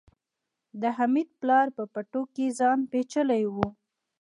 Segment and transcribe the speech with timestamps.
[0.81, 3.55] د حميد پلار په پټو کې ځان پيچلی و.